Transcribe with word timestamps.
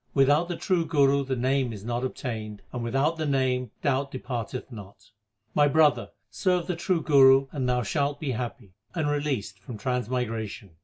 Without 0.15 0.47
the 0.47 0.55
true 0.57 0.83
Guru 0.83 1.23
the 1.23 1.35
Name 1.35 1.71
is 1.71 1.85
not 1.85 2.03
obtained, 2.03 2.63
and 2.73 2.83
without 2.83 3.17
the 3.17 3.25
Name 3.27 3.69
doubt 3.83 4.09
depart 4.09 4.55
eth 4.55 4.71
not. 4.71 5.11
My 5.53 5.67
brother, 5.67 6.09
serve 6.31 6.65
the 6.65 6.75
true 6.75 7.03
Guru 7.03 7.45
and 7.51 7.69
thou 7.69 7.83
shalt 7.83 8.19
be 8.19 8.31
happy, 8.31 8.73
and 8.95 9.07
released 9.07 9.59
from 9.59 9.77
transmigration. 9.77 10.71